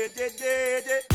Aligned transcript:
Yeah, 0.00 0.08
yeah, 0.16 0.28
yeah, 0.40 0.80
yeah, 0.86 1.09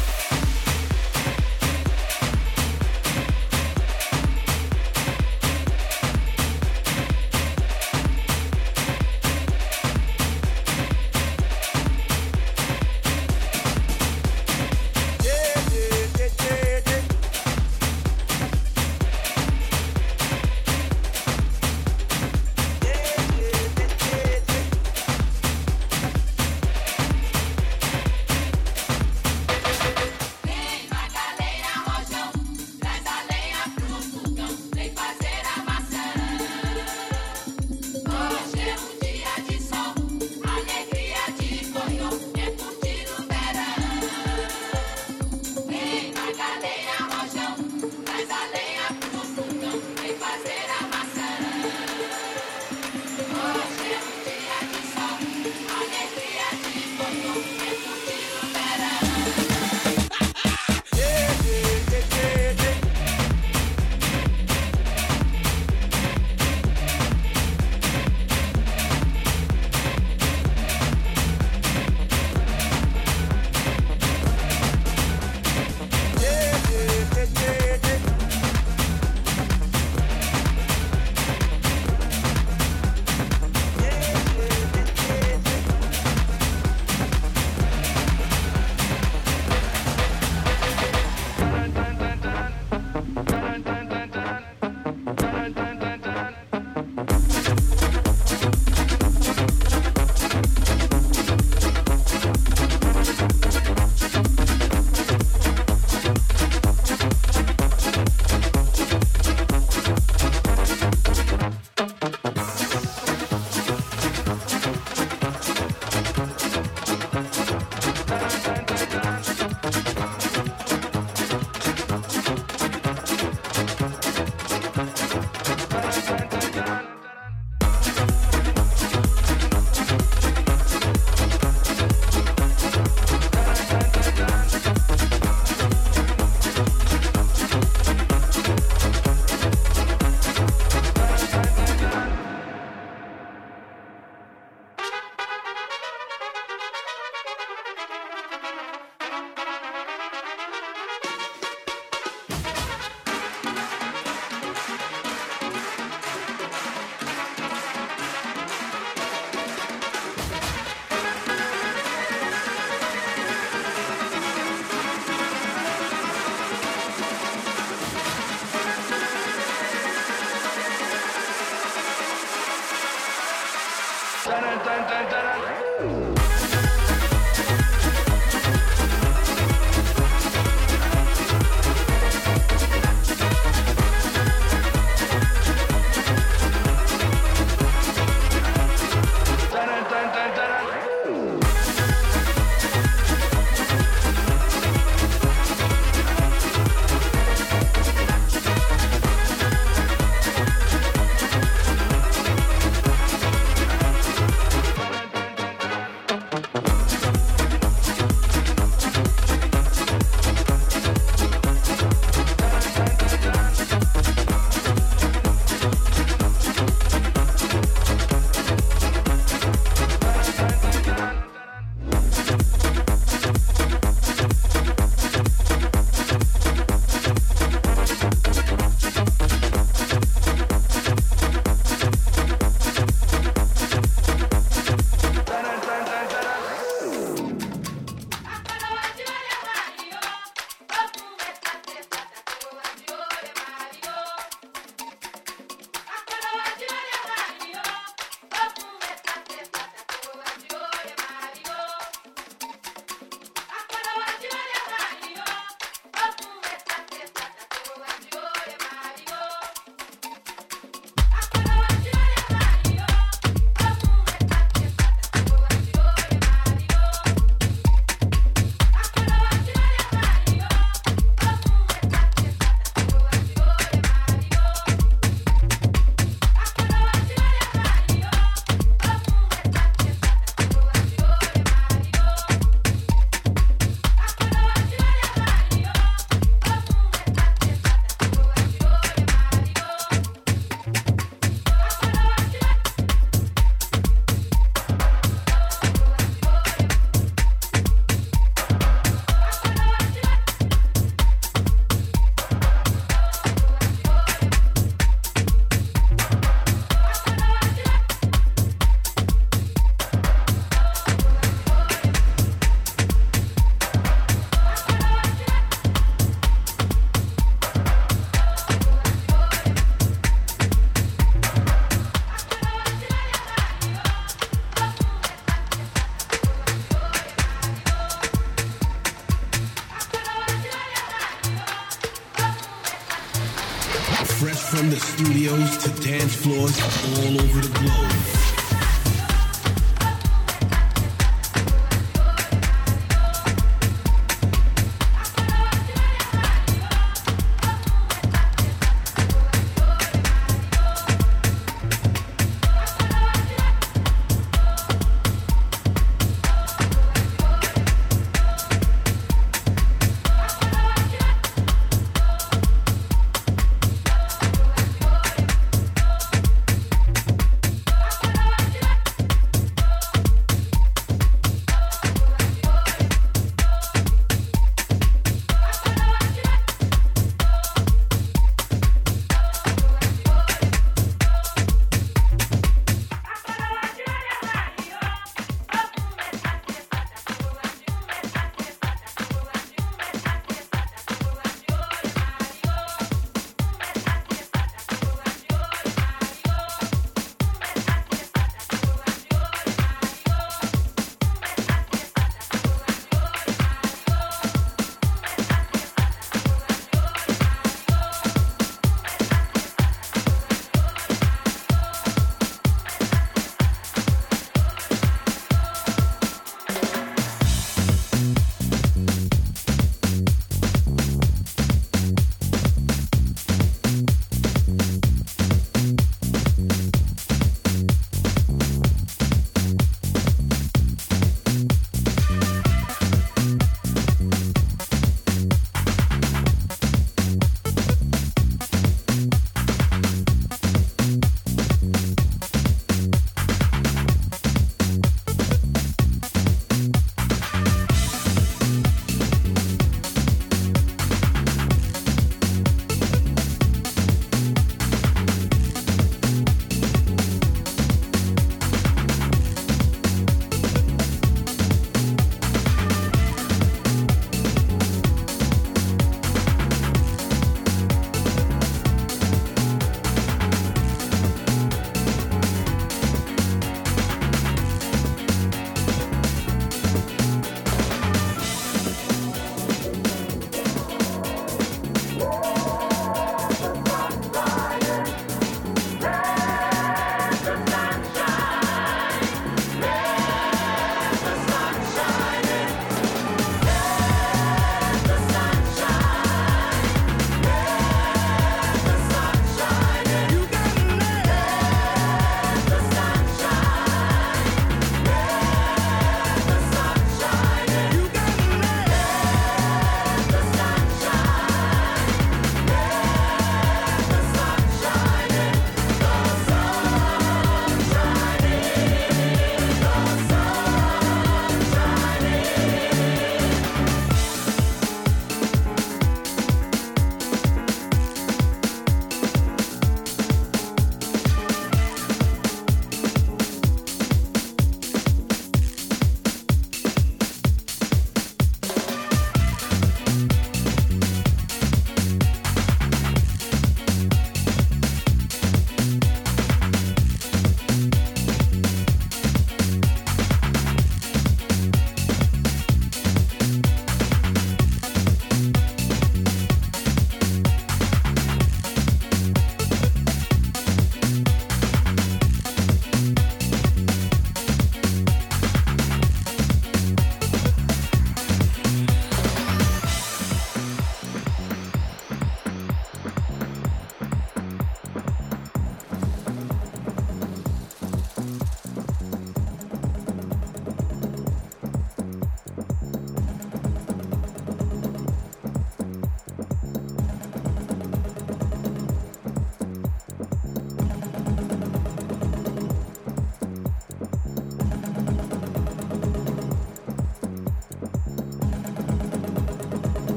studios 334.95 335.57
to 335.57 335.69
dance 335.81 336.15
floors 336.15 336.57
all 336.61 337.19
over 337.21 337.41
the 337.41 337.59
globe. 337.59 338.34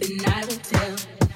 the 0.00 0.14
night 0.16 0.46
will 0.48 0.56
tell. 0.56 1.29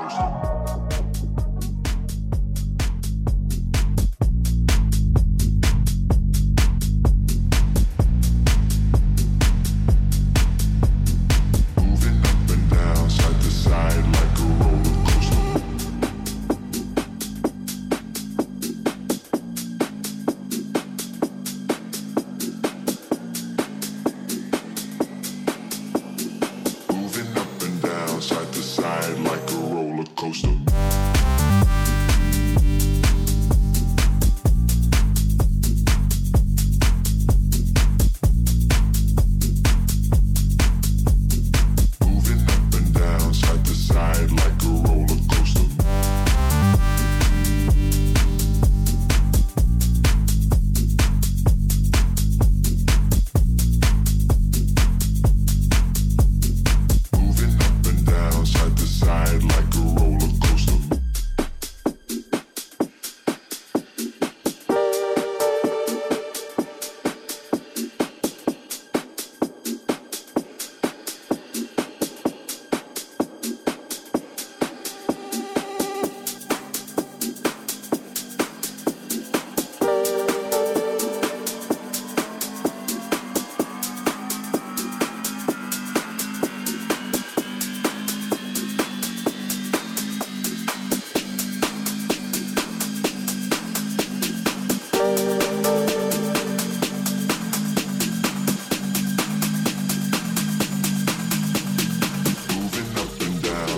person. 0.00 0.39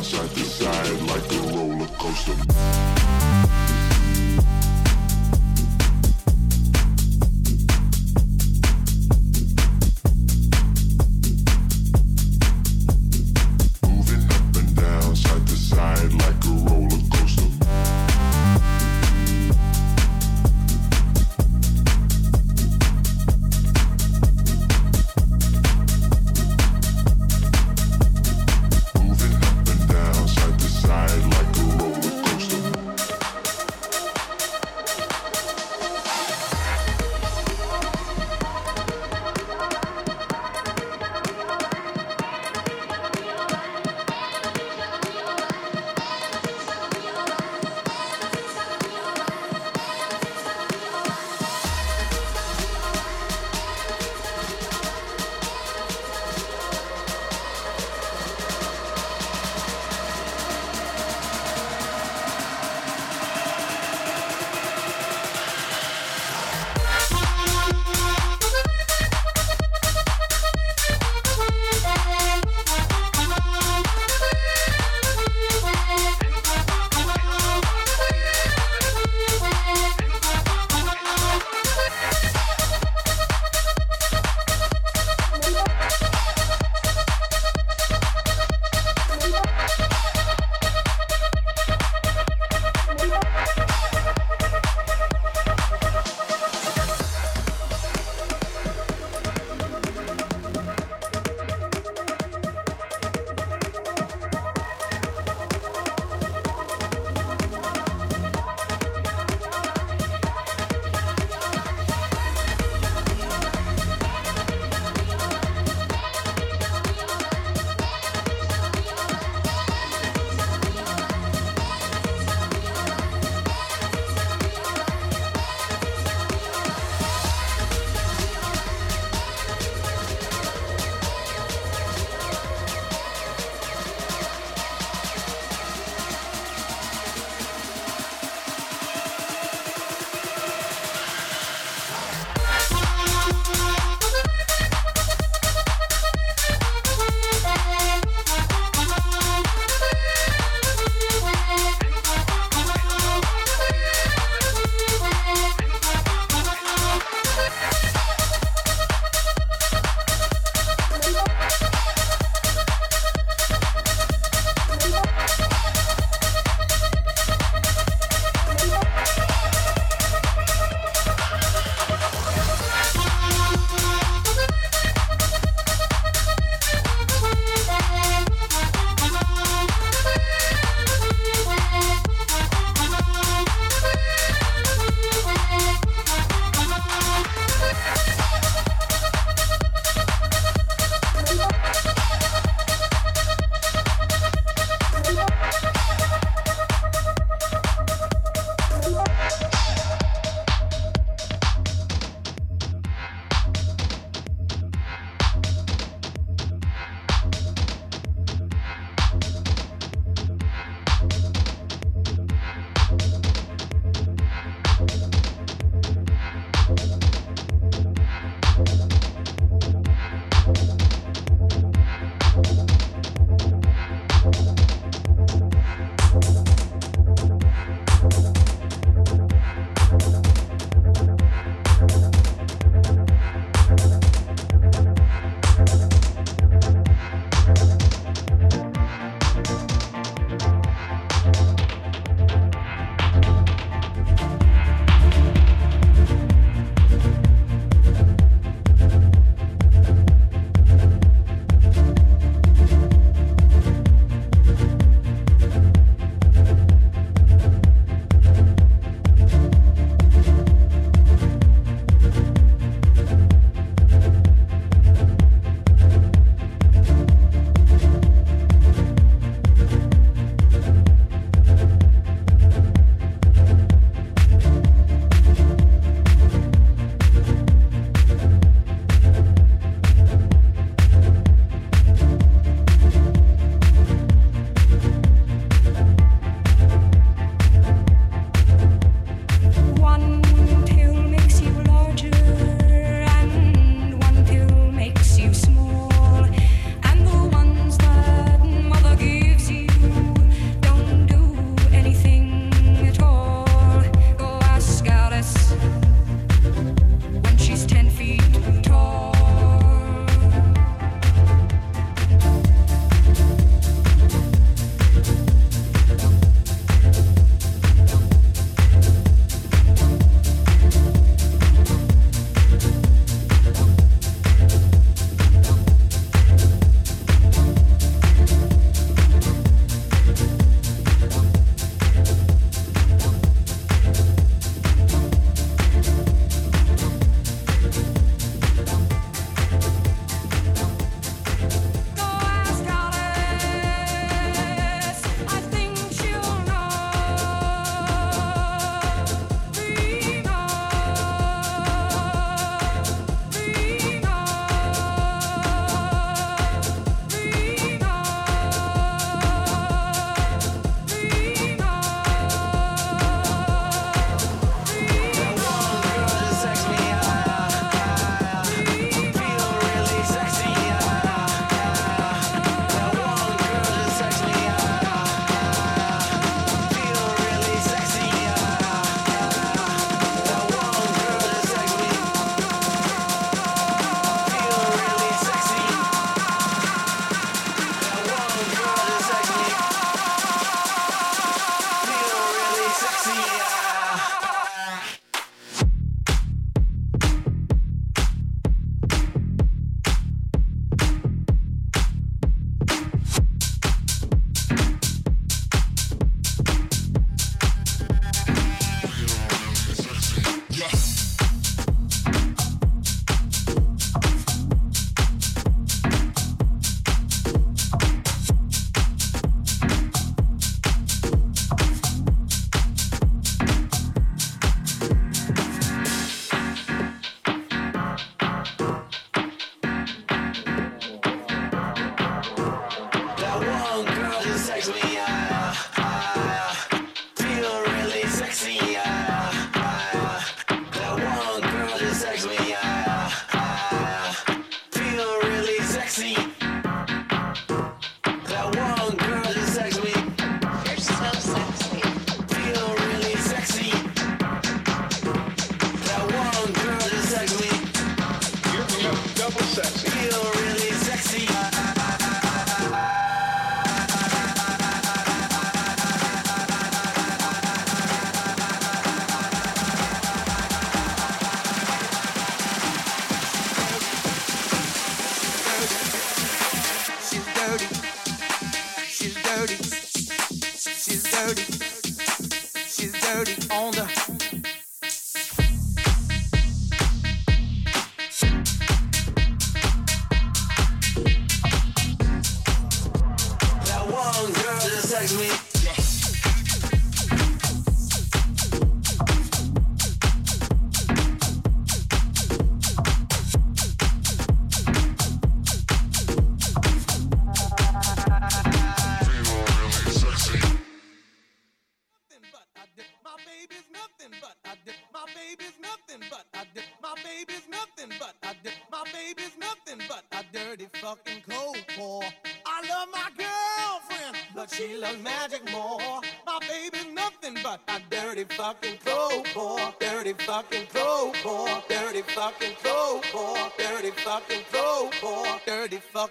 side 0.00 0.30
to 0.30 0.44
side 0.44 1.02
like 1.02 1.32
a 1.32 1.38
roller 1.54 1.86
coaster. 1.98 3.51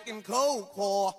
fucking 0.02 0.24
cold 0.24 0.70
core. 0.70 1.14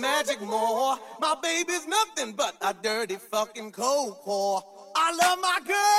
magic 0.00 0.40
more. 0.40 0.98
My 1.20 1.36
baby's 1.42 1.86
nothing 1.86 2.32
but 2.32 2.56
a 2.62 2.74
dirty 2.74 3.16
fucking 3.16 3.72
cold 3.72 4.16
core. 4.22 4.62
I 4.96 5.12
love 5.12 5.38
my 5.40 5.58
girl 5.66 5.89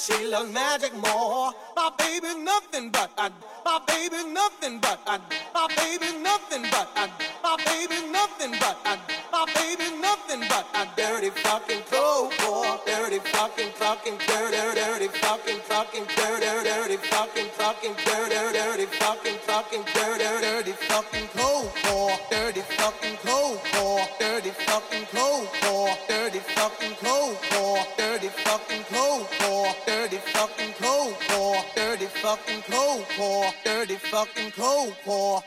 she 0.00 0.26
loves 0.26 0.50
magic 0.52 0.94
more. 0.94 1.52
My 1.76 1.90
baby's 1.98 2.36
nothing 2.36 2.90
but 2.90 3.10
I. 3.18 3.30
My 3.64 3.80
baby's 3.86 4.26
nothing 4.26 4.80
but 4.80 4.98
I. 5.06 5.18
My 5.54 5.66
baby's 5.76 6.14
nothing 6.22 6.62
but 6.70 6.88
I. 6.96 7.08
My 7.42 7.56
baby's 7.64 8.10
nothing 8.10 8.52
but 8.58 8.78
I. 8.84 8.98
My 9.32 9.44
baby's 9.54 9.92
nothing 10.00 10.42
but 10.48 10.66
a 10.74 10.88
dirty 10.96 11.30
fucking 11.30 11.82
cold 11.90 12.32
war. 12.42 12.80
Dirty 12.86 13.18
fucking 13.18 13.70
fucking 13.76 14.18
dirty 14.26 14.56
dirty 14.80 15.08
fucking 15.08 15.60
fucking 15.68 16.04
dirty 16.16 16.46
dirty 16.68 16.96
fucking 16.96 17.50
fucking 17.58 17.94
dirty 18.04 18.34
dirty 18.58 18.86
fucking 18.86 19.38
fucking 19.46 19.84
dirty 19.94 20.24
dirty 20.40 20.72
fucking 20.72 21.28
cold 21.36 21.70
war. 21.86 22.10
Dirty 22.30 22.60
fucking 22.60 23.16
cold 23.24 23.60
war. 23.74 24.00
Dirty 24.18 24.50
fucking 24.50 25.06
cold 25.12 25.48
war. 25.62 25.90
Dirty 26.08 26.40
fucking 26.56 26.94
cold 27.02 27.36
war. 27.52 27.84
Dirty 27.98 28.28
fucking 32.30 32.62
cold 32.70 33.06
war. 33.18 33.52
Dirty 33.64 33.96
fucking 33.96 34.52
cold 34.52 34.94
war. 35.04 35.42